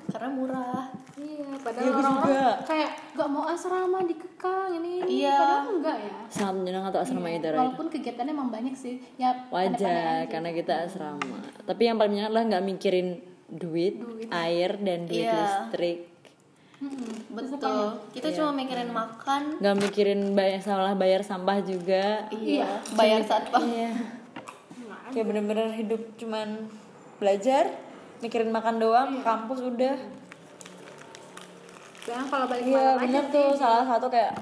karena 0.07 0.29
murah. 0.29 0.87
Iya 1.15 1.35
Iya, 1.35 1.51
padahal 1.61 1.83
gua 1.85 1.97
orang-orang 1.97 2.31
juga. 2.31 2.51
kayak 2.65 2.89
gak 3.11 3.29
mau 3.29 3.43
asrama 3.45 3.99
dikekang 4.01 4.69
ini. 4.73 4.91
Iya. 5.03 5.35
padahal 5.35 5.67
enggak 5.73 5.97
ya. 5.99 6.15
Sangat 6.27 6.55
menyenangkan 6.55 6.89
tuh 6.89 7.01
asrama 7.01 7.27
Itera 7.29 7.51
itu 7.51 7.59
walaupun 7.61 7.87
kegiatannya 7.89 8.31
emang 8.31 8.49
banyak 8.49 8.73
sih. 8.73 8.95
Ya 9.15 9.29
wajar 9.49 10.23
karena 10.25 10.49
kita 10.51 10.73
asrama. 10.85 11.37
Tapi 11.61 11.81
yang 11.83 11.95
paling 11.95 12.11
menyenangkan 12.13 12.31
adalah 12.33 12.45
nggak 12.49 12.65
mikirin 12.65 13.07
duit, 13.45 13.99
air 14.29 14.79
dan 14.79 14.99
duit 15.05 15.21
Iya. 15.21 15.35
listrik 15.35 15.99
betul. 17.31 17.99
Kita 18.11 18.27
cuma 18.35 18.51
mikirin 18.51 18.91
makan. 18.91 19.59
Nggak 19.59 19.75
mikirin 19.79 20.21
bayar 20.35 20.59
salah 20.59 20.93
bayar 20.95 21.23
sampah 21.23 21.63
juga. 21.63 22.27
Iya 22.31 22.83
bayar 22.95 23.23
satpam 23.23 23.63
iya. 23.63 23.91
Kayak 25.11 25.25
bener-bener 25.31 25.71
hidup 25.71 26.01
cuman 26.19 26.67
belajar 27.21 27.71
mikirin 28.19 28.51
makan 28.51 28.75
doang 28.81 29.07
ke 29.15 29.21
kampus 29.23 29.59
udah. 29.63 29.95
Sekarang 32.03 32.27
kalau 32.27 32.45
balik 32.51 32.65
iya 32.67 32.75
malam 32.75 32.97
aja 32.99 33.03
bener 33.07 33.23
tuh. 33.31 33.49
Salah 33.55 33.85
satu 33.87 34.07
kayak 34.11 34.33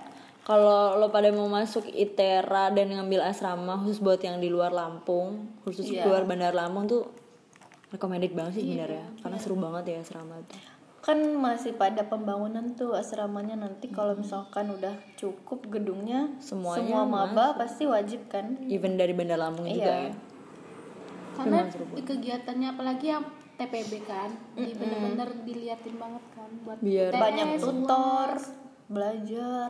kalau 0.44 1.00
lo 1.00 1.08
pada 1.08 1.32
mau 1.32 1.48
masuk 1.48 1.88
ITERA 1.88 2.74
dan 2.76 2.92
ngambil 2.92 3.24
asrama 3.24 3.80
khusus 3.80 4.04
buat 4.04 4.20
yang 4.20 4.44
di 4.44 4.52
luar 4.52 4.76
Lampung 4.76 5.48
khusus 5.64 5.88
Iya. 5.88 6.04
luar 6.04 6.28
Bandar 6.28 6.52
Lampung 6.52 6.84
tuh 6.84 7.08
recommended 7.94 8.36
banget 8.36 8.60
sih 8.60 8.64
sebenarnya. 8.68 9.06
Karena 9.22 9.38
seru 9.40 9.56
banget 9.56 9.84
ya 9.94 9.98
asrama 10.04 10.42
tuh 10.50 10.73
kan 11.04 11.20
masih 11.20 11.76
pada 11.76 12.08
pembangunan 12.08 12.64
tuh 12.80 12.96
asramanya 12.96 13.60
nanti 13.60 13.92
kalau 13.92 14.16
misalkan 14.16 14.72
udah 14.72 14.96
cukup 15.20 15.68
gedungnya 15.68 16.32
Semuanya 16.40 16.80
semua 16.80 17.04
maba 17.04 17.60
pasti 17.60 17.84
wajib 17.84 18.32
kan? 18.32 18.56
Even 18.72 18.96
dari 18.96 19.12
Bandar 19.12 19.36
Lampung 19.36 19.68
juga 19.68 19.84
Iya. 19.84 20.08
ya. 20.08 20.14
Karena 21.36 21.60
kegiatannya 22.08 22.68
apalagi 22.72 23.12
yang 23.12 23.28
TPB 23.60 23.92
kan 24.08 24.32
di 24.56 24.72
bener-bener 24.74 25.30
diliatin 25.44 25.96
banget 26.00 26.24
kan 26.34 26.50
buat 26.64 26.80
Biar 26.80 27.12
banyak 27.12 27.48
tutor 27.60 28.30
belajar 28.88 29.70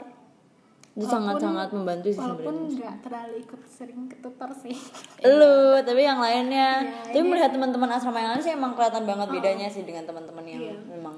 itu 0.93 1.09
sangat-sangat 1.09 1.73
membantu 1.73 2.13
sih 2.13 2.21
walaupun 2.21 2.69
sebenarnya 2.69 2.77
nggak 2.77 2.97
terlalu 3.01 3.35
ikut 3.41 3.62
sering 3.65 4.01
ke 4.05 4.15
tutor 4.21 4.50
sih. 4.53 4.77
Lu 5.41 5.73
tapi 5.81 6.01
yang 6.05 6.21
lainnya. 6.21 6.85
Iya, 6.85 7.17
tapi 7.17 7.25
melihat 7.25 7.50
teman-teman 7.50 7.89
asrama 7.97 8.21
yang 8.21 8.31
lain 8.38 8.43
sih 8.45 8.53
emang 8.53 8.77
kelihatan 8.77 9.03
banget 9.09 9.27
bedanya 9.33 9.67
sih 9.73 9.81
dengan 9.81 10.05
teman-teman 10.05 10.45
yang 10.45 10.62
Iya. 10.62 10.77
memang 10.93 11.17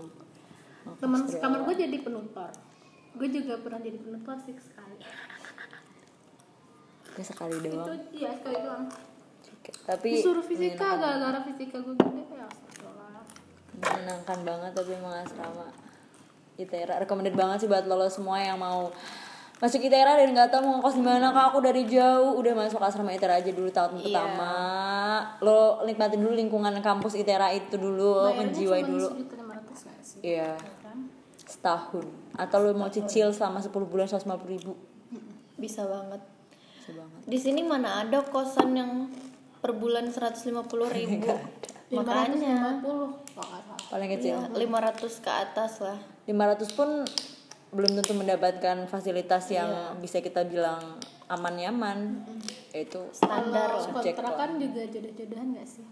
teman 0.96 1.28
kamar 1.28 1.60
gue 1.66 1.76
jadi 1.76 1.98
penutor 2.06 2.52
gue 3.16 3.28
juga 3.32 3.54
pernah 3.60 3.80
jadi 3.84 3.98
penutor 4.00 4.38
sih 4.44 4.56
sekali. 4.60 4.96
Ya 7.16 7.24
sekali 7.24 7.54
itu 7.60 7.68
doang 7.72 8.00
iya 8.12 8.30
sekali 8.36 8.58
doang. 8.60 8.86
Oke, 9.46 9.72
tapi 9.88 10.08
disuruh 10.20 10.46
fisika 10.46 11.00
gara-gara 11.00 11.40
fisika 11.48 11.80
gue 11.84 11.96
gede 12.00 12.24
ya 12.32 12.48
menyenangkan 13.76 14.40
banget 14.48 14.72
tapi 14.72 14.92
emang 14.96 15.16
asrama. 15.20 15.68
ITERA 16.56 17.04
recommended 17.04 17.36
banget 17.36 17.68
sih 17.68 17.68
buat 17.68 17.84
lo, 17.84 18.00
lo 18.00 18.08
semua 18.08 18.40
yang 18.40 18.56
mau 18.56 18.88
masuk 19.56 19.80
ITERA 19.88 20.20
dan 20.20 20.36
nggak 20.36 20.52
tahu 20.52 20.62
mau 20.68 20.74
ngekos 20.80 20.96
di 21.00 21.04
mana 21.04 21.32
kak. 21.32 21.46
Aku 21.52 21.60
dari 21.64 21.84
jauh. 21.88 22.36
Udah 22.36 22.54
masuk 22.56 22.80
asrama 22.84 23.16
ITERA 23.16 23.40
aja 23.40 23.52
dulu 23.56 23.70
tahun 23.72 24.04
pertama. 24.04 24.52
Lo 25.40 25.80
nikmatin 25.88 26.20
dulu 26.20 26.36
lingkungan 26.36 26.76
kampus 26.84 27.16
ITERA 27.16 27.56
itu 27.56 27.80
dulu 27.80 28.28
Bayarnya 28.28 28.40
menjiwai 28.44 28.82
cuma 28.84 28.92
dulu. 28.92 29.08
lima 29.16 29.54
ratus 29.56 29.80
iya. 30.20 30.52
Kan? 30.84 31.08
Setahun. 31.40 32.06
Atau 32.36 32.58
lo 32.68 32.76
mau 32.76 32.92
cicil 32.92 33.32
selama 33.32 33.64
10 33.64 33.72
bulan 33.72 34.08
150 34.12 34.28
ribu. 34.52 34.76
Bisa 35.56 35.88
banget. 35.88 36.22
Bisa 36.84 36.92
banget. 37.00 37.20
Di 37.24 37.38
sini 37.40 37.64
mana 37.64 38.04
ada 38.04 38.20
kosan 38.28 38.76
yang 38.76 38.92
per 39.64 39.72
bulan 39.72 40.12
150 40.12 40.52
ribu? 40.92 41.32
Makanya. 41.96 42.84
550 42.84 42.92
oh, 42.92 43.08
nggak 43.40 43.48
salah. 43.48 43.78
paling 43.88 44.10
kecil. 44.20 44.36
Iya, 44.36 44.68
500 44.68 45.24
ke 45.24 45.32
atas 45.32 45.74
lah. 45.80 45.98
500 46.28 46.78
pun 46.78 46.90
belum 47.76 47.92
tentu 48.00 48.16
mendapatkan 48.16 48.88
fasilitas 48.88 49.52
yang 49.52 49.68
bisa 50.00 50.24
kita 50.24 50.48
bilang 50.48 50.96
aman 51.28 51.54
nyaman 51.60 52.00
itu 52.72 53.12
standar 53.12 53.76
lah. 53.76 53.92
kontrakan 53.92 54.56
juga 54.56 54.82
jodoh-jodohan 54.88 55.48
nggak 55.52 55.68
sih? 55.68 55.84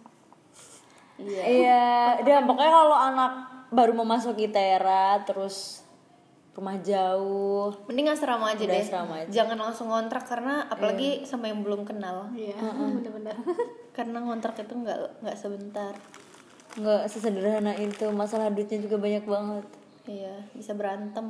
Iya. 1.20 1.42
Iya 1.44 1.86
dan 2.24 2.48
pokoknya 2.48 2.74
kalau 2.74 2.98
anak 2.98 3.32
baru 3.70 3.92
mau 3.94 4.08
masuk 4.08 4.40
ITERA 4.40 5.28
terus 5.28 5.84
rumah 6.54 6.78
jauh 6.86 7.74
mending 7.90 8.13
asrama 8.13 8.54
aja 8.54 8.62
Udah 8.62 8.78
deh. 8.78 8.86
asrama 8.86 9.13
aja. 9.25 9.30
jangan 9.34 9.58
langsung 9.58 9.90
ngontrak 9.90 10.22
karena 10.30 10.70
apalagi 10.70 11.25
sama 11.25 11.50
yang 11.52 11.66
belum 11.66 11.84
kenal. 11.84 12.30
Iya 12.32 12.56
bener-bener. 12.96 13.36
Karena 13.92 14.24
ngontrak 14.24 14.56
itu 14.62 14.72
nggak 14.74 15.25
nggak 15.25 15.38
sebentar. 15.38 15.94
Nggak 16.78 17.10
sesederhana 17.10 17.74
itu 17.78 18.06
masalah 18.13 18.54
duitnya 18.54 18.80
juga 18.82 18.98
banyak 19.02 19.25
banget 19.28 19.66
iya 20.06 20.36
bisa 20.52 20.74
berantem. 20.74 21.26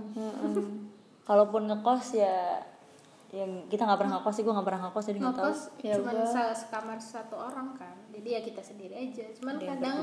Kalaupun 1.23 1.65
ngekos 1.65 2.17
ya 2.17 2.59
yang 3.33 3.65
kita 3.65 3.81
nggak 3.81 3.97
pernah 3.97 4.21
ngekos 4.21 4.33
sih 4.37 4.43
gue 4.45 4.53
nggak 4.53 4.67
pernah 4.67 4.81
ngekos 4.85 5.05
jadi 5.07 5.17
nggak 5.19 5.33
tahu. 5.33 5.45
Ngekos 5.45 5.61
Ya 5.81 5.93
cuma 5.97 6.11
se- 6.23 6.57
sekamar 6.61 6.97
satu 6.97 7.35
orang 7.35 7.73
kan. 7.73 7.95
Jadi 8.13 8.29
ya 8.29 8.41
kita 8.41 8.61
sendiri 8.61 8.93
aja. 8.93 9.25
Cuman 9.33 9.57
Ada 9.57 9.63
yang 9.63 9.77
kadang 9.79 9.97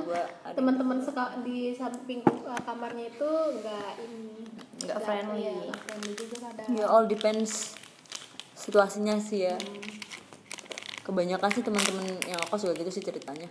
teman-teman 0.57 0.99
di 1.43 1.71
samping 1.73 2.21
uh, 2.27 2.59
kamarnya 2.61 3.07
itu 3.07 3.31
nggak 3.63 3.91
ini 4.01 4.43
Nggak 4.83 4.99
friendly. 4.99 5.47
nggak 5.47 5.81
friendly 5.81 6.13
juga 6.15 6.37
kadang. 6.51 6.69
Ya 6.75 6.87
all 6.87 7.07
depends 7.07 7.79
situasinya 8.55 9.15
sih 9.17 9.47
ya. 9.47 9.55
Kebanyakan 11.01 11.51
sih 11.51 11.63
teman-teman 11.63 12.07
yang 12.25 12.39
ngekos 12.41 12.67
juga 12.67 12.75
gitu 12.79 12.91
sih 12.93 13.03
ceritanya 13.03 13.47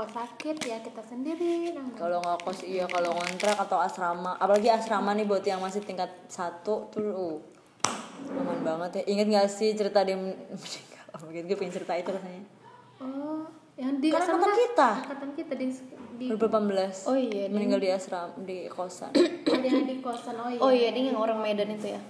kalau 0.00 0.16
sakit 0.16 0.56
ya 0.64 0.80
kita 0.80 1.04
sendiri 1.04 1.76
kalau 1.92 2.24
nggak 2.24 2.40
kos 2.40 2.64
iya 2.64 2.88
kalau 2.88 3.12
ngontrak 3.12 3.52
atau 3.52 3.84
asrama. 3.84 4.32
Apalagi 4.40 4.72
asrama 4.72 5.12
nih 5.12 5.28
buat 5.28 5.44
yang 5.44 5.60
masih 5.60 5.84
tingkat 5.84 6.08
satu 6.24 6.88
tuh 6.88 7.04
uh, 7.04 7.36
aman 8.32 8.64
banget 8.64 9.04
ya. 9.04 9.12
Inget 9.12 9.28
gak 9.28 9.48
sih 9.52 9.76
cerita 9.76 10.00
dia 10.00 10.16
men- 10.16 10.40
meninggal? 10.56 11.04
Oh, 11.12 11.20
mungkin 11.28 11.42
gue 11.44 11.56
pengen 11.60 11.74
cerita 11.76 11.92
itu 12.00 12.08
rasanya. 12.16 12.44
Oh 13.04 13.44
yang 13.76 14.00
di 14.00 14.08
Kan 14.08 14.24
angkatan 14.24 14.52
kita. 14.56 14.90
angkatan 15.04 15.30
kita 15.36 15.52
di, 15.52 15.66
di 16.16 16.26
2018 16.32 17.08
oh 17.08 17.16
iya 17.20 17.44
meninggal 17.52 17.80
di 17.84 17.88
asrama 17.92 18.32
di 18.40 18.58
kosan. 18.72 19.12
Ada 19.52 19.66
yang 19.68 19.84
di 19.84 20.00
kosan 20.00 20.36
oh 20.40 20.48
iya. 20.48 20.60
Oh 20.64 20.72
iya 20.72 20.96
ini 20.96 21.12
yang 21.12 21.20
orang 21.20 21.44
Medan 21.44 21.76
itu 21.76 21.92
ya? 21.92 22.00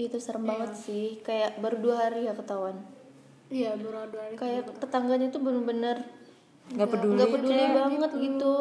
Itu 0.00 0.16
serem 0.16 0.48
banget 0.48 0.72
sih. 0.72 1.20
Kayak 1.20 1.60
baru 1.60 1.76
dua 1.84 2.08
hari 2.08 2.24
ya 2.24 2.32
ketahuan. 2.32 2.80
Iya 3.52 3.76
dua 3.76 4.08
dua 4.08 4.24
hari 4.24 4.40
kayak 4.40 4.72
tetangganya 4.80 5.28
tuh 5.28 5.44
bener-bener 5.44 6.09
nggak 6.70 6.88
peduli 6.88 7.14
nggak 7.18 7.32
peduli 7.34 7.64
banget 7.74 8.10
gitu. 8.14 8.54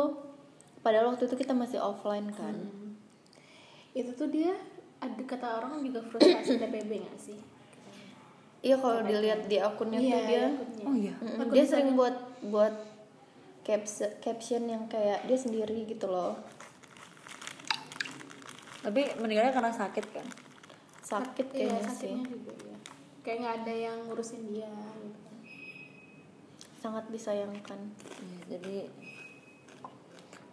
padahal 0.82 1.14
waktu 1.14 1.28
itu 1.28 1.36
kita 1.36 1.54
masih 1.54 1.78
offline 1.78 2.32
kan. 2.34 2.56
Itu 3.94 4.16
tuh 4.16 4.32
dia 4.32 4.56
ada 5.00 5.22
kata 5.28 5.60
orang 5.60 5.84
juga 5.84 6.00
frustasi 6.08 6.58
TPB 6.58 6.92
nggak 7.06 7.20
sih? 7.20 7.40
Iya 8.60 8.76
kalau 8.80 9.04
dilihat 9.04 9.48
di 9.48 9.58
akunnya 9.60 10.00
tuh 10.00 10.22
dia. 10.26 10.44
akunnya. 10.52 10.86
oh 10.88 10.96
iya. 10.96 11.14
Mm-mm, 11.20 11.52
dia 11.52 11.64
sering 11.64 11.96
buat 11.96 12.16
buat 12.48 12.76
caps- 13.64 14.16
caption 14.24 14.68
yang 14.68 14.88
kayak 14.92 15.24
dia 15.28 15.38
sendiri 15.40 15.88
gitu 15.88 16.08
loh. 16.10 16.36
Tapi 18.80 19.20
meninggalnya 19.20 19.52
karena 19.52 19.72
sakit 19.72 20.06
kan? 20.12 20.28
Sakit 21.04 21.48
iya 21.56 21.72
kayaknya 21.72 21.92
sih. 21.92 22.16
sakitnya 22.16 22.26
juga 22.32 22.54
ya 22.64 22.70
kayak 23.24 23.38
nggak 23.46 23.58
ada 23.62 23.74
yang 23.76 23.98
ngurusin 24.08 24.42
dia 24.50 24.72
gitu. 25.06 25.29
Sangat 26.80 27.06
disayangkan. 27.12 27.80
Iya, 28.24 28.58
jadi 28.58 28.88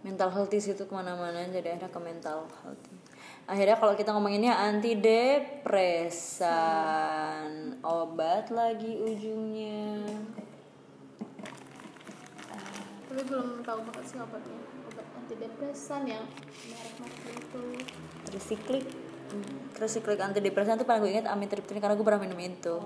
mental 0.02 0.30
health 0.30 0.54
itu 0.54 0.74
ke 0.74 0.92
mana-mana 0.94 1.46
jadi 1.50 1.74
akhirnya 1.74 1.90
ke 1.90 2.00
mental 2.02 2.46
health. 2.62 2.84
Akhirnya 3.46 3.78
kalau 3.78 3.94
kita 3.94 4.10
ngomonginnya 4.10 4.58
anti 4.58 4.98
depresan 4.98 6.50
obat 7.86 8.50
lagi 8.50 8.98
ujungnya. 8.98 10.02
Tapi 13.06 13.22
belum 13.22 13.62
tahu 13.62 13.86
banget 13.86 14.04
sih 14.10 14.18
obatnya. 14.18 14.58
Obat 14.90 15.06
antidepresan 15.22 16.10
yang 16.10 16.26
merek-merek 16.66 17.38
itu. 17.38 17.62
Resiklik 18.34 18.86
terus 19.74 19.90
si 19.90 20.00
klik 20.00 20.22
antidepresan 20.22 20.78
tuh 20.78 20.86
paling 20.86 21.02
gue 21.02 21.10
inget 21.18 21.26
amitriptyline 21.26 21.82
karena 21.82 21.98
gue 21.98 22.06
pernah 22.06 22.22
minum 22.22 22.38
itu 22.38 22.78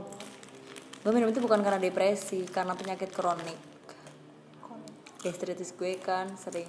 gue 1.00 1.12
minum 1.16 1.33
itu 1.33 1.40
bukan 1.40 1.64
karena 1.64 1.80
depresi 1.80 2.45
karena 2.45 2.76
penyakit 2.76 3.09
kronik. 3.09 3.57
Gastritis 5.21 5.73
gue 5.76 5.97
kan 6.00 6.33
sering. 6.37 6.69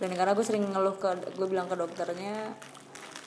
Dan 0.00 0.12
karena 0.12 0.32
gue 0.36 0.44
sering 0.44 0.64
ngeluh 0.68 0.96
ke 0.96 1.36
gue 1.36 1.46
bilang 1.48 1.68
ke 1.68 1.76
dokternya 1.76 2.56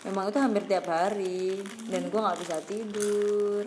memang 0.05 0.29
itu 0.29 0.38
hampir 0.38 0.69
tiap 0.69 0.85
hari 0.85 1.57
dan 1.89 2.13
gue 2.13 2.19
nggak 2.21 2.38
bisa 2.38 2.55
tidur. 2.62 3.65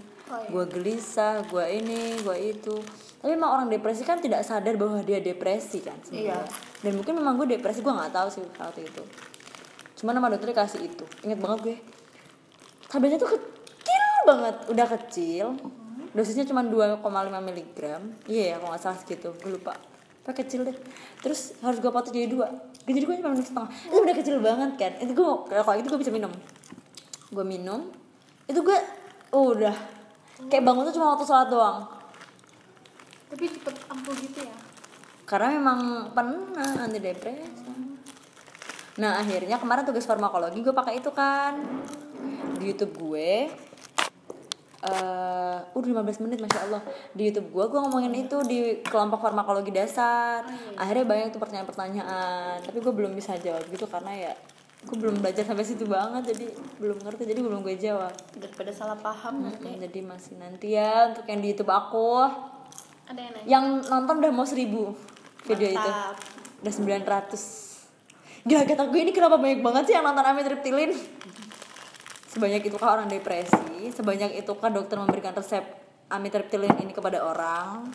Gue 0.50 0.64
gelisah 0.70 1.42
gue 1.50 1.64
ini 1.74 2.22
gue 2.22 2.36
itu. 2.54 2.74
Tapi 3.18 3.34
memang 3.34 3.58
orang 3.58 3.66
depresi 3.66 4.06
kan 4.06 4.22
tidak 4.22 4.46
sadar 4.46 4.78
bahwa 4.78 5.02
dia 5.02 5.18
depresi 5.18 5.82
kan 5.82 5.98
sebenarnya. 6.06 6.46
dan 6.78 6.92
mungkin 6.94 7.18
memang 7.18 7.34
gue 7.34 7.58
depresi 7.58 7.82
gue 7.82 7.90
nggak 7.90 8.14
tahu 8.14 8.28
sih 8.30 8.42
waktu 8.46 8.86
itu. 8.86 9.02
Cuman 9.98 10.22
nama 10.22 10.30
dokternya 10.30 10.62
kasih 10.62 10.86
itu. 10.86 11.02
Inget 11.26 11.42
banget 11.42 11.58
gue. 11.66 11.76
Tabletnya 12.86 13.18
tuh 13.18 13.34
kecil 13.34 14.04
banget 14.22 14.56
udah 14.70 14.86
kecil 14.86 15.46
dosisnya 16.16 16.44
cuma 16.48 16.64
2,5 16.64 17.04
mg 17.28 17.78
iya 18.28 18.44
ya 18.52 18.56
kalau 18.60 18.70
nggak 18.72 18.82
salah 18.82 18.98
segitu. 18.98 19.28
Gue 19.40 19.56
lupa. 19.60 19.76
Pak 20.24 20.44
kecil 20.44 20.68
deh. 20.68 20.76
Terus 21.24 21.56
harus 21.64 21.80
gue 21.80 21.88
potong 21.88 22.12
jadi 22.12 22.28
dua. 22.28 22.48
Jadi 22.84 23.04
gue 23.04 23.16
cuma 23.20 23.32
minum 23.32 23.44
setengah. 23.44 23.70
Itu 23.88 23.98
udah 24.00 24.16
kecil 24.16 24.36
banget 24.40 24.70
kan 24.76 24.92
itu 25.00 25.12
gue 25.12 25.28
kalau 25.48 25.78
itu 25.78 25.88
gue 25.88 26.00
bisa 26.00 26.12
minum. 26.12 26.32
Gue 27.32 27.44
minum. 27.44 27.88
Itu 28.48 28.60
gue 28.64 28.78
oh, 29.32 29.52
udah 29.56 29.76
kayak 30.48 30.64
bangun 30.64 30.88
tuh 30.88 30.94
cuma 30.96 31.16
waktu 31.16 31.24
sholat 31.28 31.48
doang. 31.52 31.84
Tapi 33.28 33.44
cepet 33.44 33.74
ampuh 33.92 34.14
gitu 34.16 34.40
ya? 34.40 34.54
Karena 35.28 35.48
memang 35.60 36.10
pernah 36.16 36.88
antidepresan 36.88 37.76
nah 38.98 39.14
akhirnya 39.22 39.62
kemarin 39.62 39.86
tugas 39.86 40.02
farmakologi 40.10 40.58
gue 40.58 40.74
pakai 40.74 40.98
itu 40.98 41.10
kan. 41.14 41.54
Di 42.58 42.74
YouTube 42.74 42.98
gue 42.98 43.46
eh 44.88 45.58
udah 45.76 45.88
15 46.02 46.24
menit 46.24 46.38
masya 46.40 46.60
Allah. 46.68 46.82
Di 47.12 47.28
YouTube 47.28 47.52
gue 47.52 47.64
gue 47.68 47.80
ngomongin 47.80 48.12
itu 48.16 48.36
di 48.48 48.80
kelompok 48.82 49.20
farmakologi 49.20 49.70
dasar. 49.70 50.44
Akhirnya 50.74 51.04
banyak 51.04 51.26
tuh 51.36 51.40
pertanyaan-pertanyaan. 51.40 52.64
Tapi 52.64 52.78
gue 52.80 52.92
belum 52.92 53.12
bisa 53.12 53.36
jawab 53.36 53.62
gitu 53.68 53.84
karena 53.86 54.12
ya 54.16 54.32
gue 54.78 54.96
belum 54.96 55.18
belajar 55.20 55.44
sampai 55.44 55.64
situ 55.66 55.84
banget. 55.84 56.34
Jadi 56.34 56.46
belum 56.80 56.98
ngerti 57.04 57.22
jadi 57.28 57.40
belum 57.44 57.60
gue 57.62 57.76
jawab. 57.76 58.14
Daripada 58.34 58.70
salah 58.72 58.98
paham 58.98 59.44
nanti 59.44 59.68
Mm, 59.68 59.80
jadi 59.88 60.00
masih 60.02 60.34
nanti 60.40 60.66
ya 60.74 61.12
untuk 61.12 61.24
yang 61.28 61.40
di 61.44 61.48
YouTube 61.52 61.72
aku. 61.72 62.24
Ada 63.08 63.20
yang 63.20 63.32
nanya? 63.32 63.46
Yang 63.46 63.64
nonton 63.92 64.14
udah 64.24 64.32
mau 64.32 64.46
seribu 64.48 64.96
video 65.44 65.68
itu. 65.72 65.90
Mantap. 65.90 66.16
udah 66.58 66.74
900 66.74 67.78
gila 68.48 68.64
kata 68.64 68.88
gue 68.88 69.00
ini 69.04 69.12
kenapa 69.12 69.36
banyak 69.36 69.60
banget 69.60 69.82
sih 69.90 69.94
yang 69.94 70.08
nonton 70.08 70.24
amitriptilin 70.24 70.90
sebanyak 72.38 72.70
itu 72.70 72.78
kah 72.78 72.94
orang 72.94 73.10
depresi? 73.10 73.90
Sebanyak 73.90 74.38
itu 74.38 74.54
kah 74.54 74.70
dokter 74.70 74.94
memberikan 74.94 75.34
resep 75.34 75.66
amitriptilin 76.06 76.78
ini 76.78 76.94
kepada 76.94 77.26
orang 77.26 77.90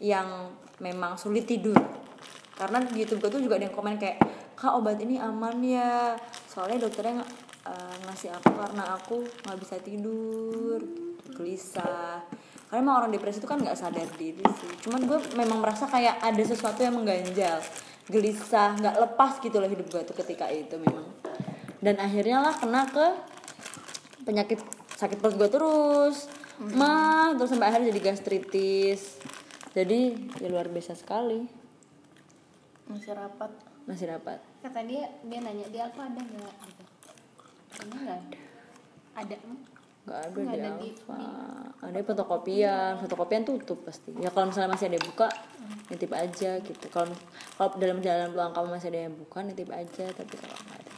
yang 0.00 0.56
memang 0.80 1.20
sulit 1.20 1.44
tidur? 1.44 1.76
Karena 2.56 2.80
di 2.80 3.04
YouTube 3.04 3.28
gue 3.28 3.30
tuh 3.36 3.42
juga 3.44 3.60
ada 3.60 3.68
yang 3.68 3.76
komen 3.76 4.00
kayak 4.00 4.24
kak 4.56 4.72
obat 4.72 4.96
ini 5.04 5.20
aman 5.20 5.60
ya. 5.60 6.16
Soalnya 6.48 6.88
dokternya 6.88 7.20
eh, 7.68 7.96
ngasih 8.08 8.32
aku 8.32 8.50
karena 8.56 8.84
aku 8.96 9.16
nggak 9.44 9.58
bisa 9.60 9.76
tidur 9.84 10.80
gelisah. 11.36 12.24
Karena 12.72 12.80
emang 12.80 13.04
orang 13.04 13.12
depresi 13.12 13.44
itu 13.44 13.46
kan 13.46 13.60
nggak 13.60 13.76
sadar 13.76 14.08
diri 14.16 14.40
sih. 14.64 14.72
Cuman 14.88 15.04
gue 15.04 15.20
memang 15.36 15.60
merasa 15.60 15.84
kayak 15.84 16.24
ada 16.24 16.40
sesuatu 16.40 16.80
yang 16.80 16.96
mengganjal 16.96 17.60
gelisah 18.08 18.80
nggak 18.80 18.96
lepas 18.96 19.44
gitu 19.44 19.60
loh 19.60 19.68
hidup 19.68 19.92
gue 19.92 20.00
tuh 20.08 20.16
ketika 20.16 20.48
itu 20.48 20.80
memang. 20.80 21.04
Dan 21.84 22.00
akhirnya 22.00 22.40
lah 22.40 22.56
kena 22.56 22.88
ke 22.88 23.33
penyakit 24.24 24.60
sakit 24.96 25.20
perut 25.20 25.36
gue 25.36 25.48
terus. 25.52 26.28
Mah 26.58 27.36
terus 27.36 27.52
sampai 27.52 27.68
akhirnya 27.70 27.92
jadi 27.94 28.00
gastritis. 28.12 29.20
Jadi 29.76 30.32
ya 30.40 30.48
luar 30.50 30.66
biasa 30.72 30.96
sekali. 30.98 31.46
Masih 32.88 33.12
rapat. 33.14 33.52
Masih 33.84 34.08
dapat 34.08 34.40
kata 34.64 34.80
dia 34.88 35.04
dia 35.28 35.38
nanya 35.44 35.68
di 35.68 35.76
Alfa 35.76 36.08
ada 36.08 36.16
nggak? 36.24 36.56
Gitu 36.64 36.84
kayaknya 37.68 37.96
nggak 38.00 38.16
ada. 38.16 38.38
Ada 39.14 39.36
hmm? 39.36 39.58
nggak 40.04 40.18
ada 40.18 40.28
Nggak 40.32 40.56
di 40.56 40.60
ada 40.60 40.70
di- 40.80 40.96
ada 41.84 41.98
fotokopian. 42.00 42.92
Fotokopian 43.04 43.42
tutup 43.44 43.84
pasti. 43.84 44.16
Ya 44.16 44.32
kalau 44.32 44.48
misalnya 44.48 44.72
masih 44.72 44.88
ada 44.88 44.96
yang 44.96 45.08
buka 45.12 45.28
nitip 45.92 46.12
aja 46.16 46.50
gitu. 46.64 46.86
Kalau 46.88 47.12
kalau 47.60 47.76
dalam 47.76 48.00
jalan 48.00 48.32
peluang 48.32 48.52
kamu 48.56 48.68
masih 48.72 48.88
ada 48.88 49.00
yang 49.04 49.14
buka 49.20 49.38
nitip 49.44 49.68
aja. 49.68 50.06
Tapi 50.16 50.34
kalau 50.40 50.56
nggak 50.56 50.78
ada 50.80 50.93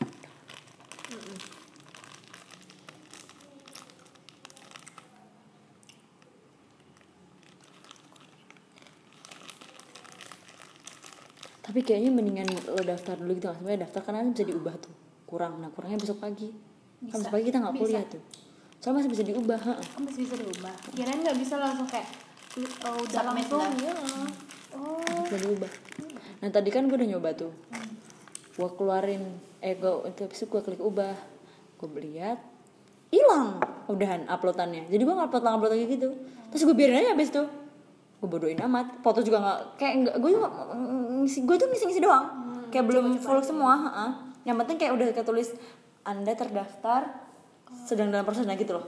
tapi 11.76 11.92
kayaknya 11.92 12.08
mendingan 12.08 12.48
lo 12.72 12.80
daftar 12.80 13.20
dulu 13.20 13.36
gitu 13.36 13.52
nggak 13.52 13.60
sebenarnya 13.60 13.80
daftar 13.84 14.00
karena 14.08 14.32
bisa 14.32 14.44
diubah 14.48 14.74
tuh 14.80 14.94
kurang. 15.28 15.60
Nah 15.60 15.68
kurangnya 15.68 16.00
besok 16.00 16.24
pagi. 16.24 16.48
Kan 17.12 17.20
besok 17.20 17.36
pagi 17.36 17.44
kita 17.52 17.58
nggak 17.60 17.74
Bisa. 17.76 17.82
kuliah 17.84 18.04
tuh. 18.08 18.22
Soalnya 18.80 18.96
masih 18.96 19.10
bisa 19.12 19.22
diubah 19.28 19.60
ha. 19.60 19.74
oh, 19.76 20.00
masih 20.00 20.20
bisa 20.24 20.36
diubah. 20.40 20.74
Kirain 20.96 21.20
nggak 21.20 21.36
bisa 21.36 21.54
langsung 21.60 21.84
kayak 21.84 22.08
oh, 22.80 22.96
udah 22.96 23.22
langsung 23.28 23.60
dah. 23.60 23.72
ya. 23.76 23.92
Oh 24.72 25.20
bisa 25.28 25.36
diubah. 25.36 25.70
Nah 26.40 26.48
tadi 26.48 26.68
kan 26.72 26.88
gue 26.88 26.96
udah 26.96 27.08
nyoba 27.12 27.28
tuh. 27.36 27.52
Gue 28.56 28.68
keluarin 28.72 29.36
eh 29.60 29.76
gue 29.76 29.92
itu 30.08 30.20
habis 30.24 30.38
itu 30.40 30.48
gue 30.48 30.60
klik 30.64 30.80
ubah. 30.80 31.12
Gue 31.76 31.88
lihat 32.00 32.40
hilang 33.12 33.60
udahan 33.92 34.24
uploadannya. 34.32 34.88
Jadi 34.88 35.02
gue 35.04 35.12
ngupload 35.12 35.44
upload 35.44 35.76
lagi 35.76 35.92
gitu. 35.92 36.08
Terus 36.56 36.62
gue 36.64 36.72
biarin 36.72 37.04
aja 37.04 37.12
habis 37.12 37.28
tuh. 37.28 37.44
Gue 38.16 38.28
bodohin 38.32 38.64
amat. 38.64 39.04
Foto 39.04 39.20
juga 39.20 39.44
nggak 39.44 39.60
kayak 39.76 39.94
nggak 40.08 40.16
gue 40.24 40.30
juga 40.32 40.48
ngisi 41.26 41.42
gue 41.42 41.56
tuh 41.58 41.66
ngisi 41.66 41.84
ngisi 41.90 42.02
doang 42.06 42.26
kayak 42.70 42.86
belum 42.86 43.18
full 43.18 43.42
semua 43.42 43.74
heeh. 43.90 44.10
yang 44.46 44.56
penting 44.62 44.78
kayak 44.78 44.94
udah 44.94 45.06
ketulis 45.10 45.50
anda 46.06 46.30
terdaftar 46.38 47.10
sedang 47.82 48.14
dalam 48.14 48.22
proses 48.22 48.46
nah 48.46 48.54
gitu 48.54 48.78
loh. 48.78 48.86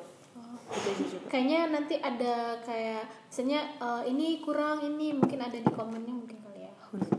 Juga. 0.69 1.33
kayaknya 1.33 1.73
nanti 1.73 1.97
ada 1.97 2.61
kayak 2.61 3.09
misalnya 3.27 3.73
eh, 3.81 4.03
ini 4.13 4.39
kurang 4.45 4.85
ini 4.85 5.17
mungkin 5.17 5.41
ada 5.41 5.57
di 5.57 5.71
komennya 5.73 6.13
mungkin 6.13 6.37
kali 6.45 6.69
ya. 6.69 6.73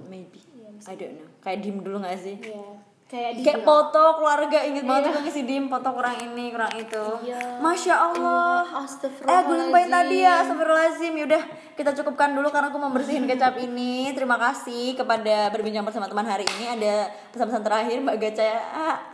Maybe. 0.05 0.39
I 0.85 0.93
don't 0.95 1.17
know. 1.17 1.27
Kayak 1.41 1.65
diem 1.65 1.81
dulu 1.81 1.97
gak 1.99 2.21
sih? 2.21 2.37
Iya 2.37 2.88
kayak 3.09 3.41
kayak 3.41 3.65
foto 3.65 4.21
keluarga 4.21 4.61
inget 4.69 4.85
banget 4.85 5.09
gue 5.09 5.25
ngisi 5.25 5.41
dim 5.49 5.65
foto 5.65 5.89
kurang 5.97 6.13
ini 6.21 6.53
kurang 6.53 6.69
itu. 6.77 7.05
Iya. 7.25 7.57
masya 7.57 7.95
allah. 7.97 8.61
Eh 8.69 8.85
Astagfirullahaladzim. 8.85 9.49
gue 9.49 9.65
lupain 9.65 9.89
tadi 9.89 10.17
ya 10.21 10.33
astagfirullahaladzim. 10.45 11.13
Yaudah 11.17 11.43
kita 11.73 11.91
cukupkan 11.97 12.37
dulu 12.37 12.53
karena 12.53 12.69
aku 12.69 12.77
mau 12.77 12.93
bersihin 12.93 13.25
kecap 13.25 13.57
ini. 13.57 14.13
Terima 14.13 14.37
kasih 14.37 14.93
kepada 14.93 15.49
berbincang 15.49 15.81
bersama 15.81 16.05
teman 16.05 16.29
hari 16.29 16.45
ini. 16.45 16.69
Ada 16.77 17.09
pesan-pesan 17.33 17.63
terakhir 17.65 17.97
mbak 17.97 18.15
Gaca 18.21 18.49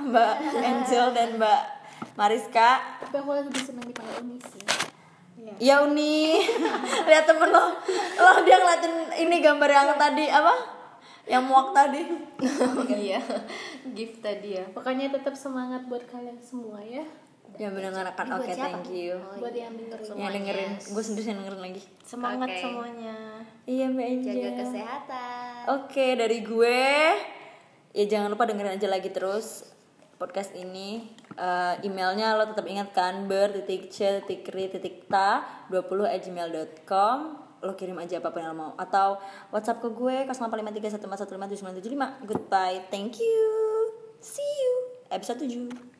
mbak 0.03 0.33
Angel 0.75 1.05
dan 1.15 1.27
mbak 1.39 1.61
Mariska. 2.19 2.99
Tapi 2.99 3.15
aku 3.15 3.31
lebih 3.47 3.63
senang 3.63 3.87
dipanggil 3.87 4.19
Uni 4.27 4.37
sih. 4.43 4.63
Iya. 5.39 5.53
ya 5.55 5.75
Uni. 5.87 6.43
Lihat 7.07 7.23
temen 7.23 7.47
lo. 7.47 7.79
Lo 8.19 8.31
dia 8.43 8.59
ngeliatin 8.59 9.23
ini 9.23 9.39
gambar 9.39 9.69
yang 9.71 9.95
tadi 9.95 10.27
apa 10.27 10.74
yang 11.25 11.43
muak 11.45 11.73
tadi. 11.73 12.01
Iya 13.05 13.21
gift 13.95 14.21
tadi 14.21 14.57
ya. 14.59 14.65
Pokoknya 14.73 15.09
tetap 15.09 15.33
semangat 15.37 15.85
buat 15.85 16.03
kalian 16.09 16.37
semua 16.41 16.81
ya. 16.81 17.05
Yang 17.55 17.71
mendengarkan 17.77 18.25
oke 18.35 18.51
thank 18.51 18.89
you. 18.91 19.15
Buat 19.39 19.55
yang 19.55 19.73
dengerin 19.79 20.17
yang 20.19 20.31
dengerin 20.33 20.71
gue 20.81 21.03
sendiri 21.03 21.25
yang 21.31 21.39
dengerin 21.45 21.61
lagi. 21.71 21.81
Semangat 22.03 22.49
Oke. 22.51 22.61
semuanya. 22.61 23.17
Iya 23.65 23.85
mbak 23.89 24.05
Angel. 24.05 24.33
Jaga 24.35 24.51
kesehatan. 24.59 25.61
Oke, 25.79 26.05
dari 26.19 26.39
gue 26.43 26.79
ya 27.95 28.05
jangan 28.11 28.27
lupa 28.27 28.43
dengerin 28.43 28.75
aja 28.75 28.87
lagi 28.91 29.09
terus 29.09 29.71
podcast 30.19 30.51
ini. 30.51 31.15
Eh, 31.35 31.75
emailnya 31.87 32.35
lo 32.35 32.51
tetap 32.51 32.67
ingat 32.67 32.91
kan 32.91 33.27
ber 33.27 33.51
titik 33.51 33.91
c 33.91 34.23
titik 34.23 34.51
ri 34.51 34.67
titik 34.71 35.07
ta 35.07 35.43
20 35.71 36.07
at 36.07 36.19
gmail.com 36.23 37.44
lo 37.65 37.73
kirim 37.73 37.97
aja 37.97 38.21
apa 38.21 38.29
pun 38.29 38.45
yang 38.45 38.53
lo 38.53 38.57
mau. 38.57 38.71
Atau 38.77 39.17
WhatsApp 39.49 39.81
ke 39.81 39.89
gue 39.89 40.29
085314157975 40.29 42.29
goodbye. 42.29 42.85
Thank 42.93 43.17
you. 43.19 43.41
See 44.21 44.41
you. 44.41 44.73
Episode 45.09 45.49
7 45.49 45.94